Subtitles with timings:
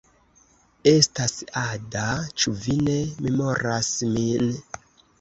[0.91, 2.07] Estas Ada.
[2.41, 4.55] Ĉu vi ne memoras min?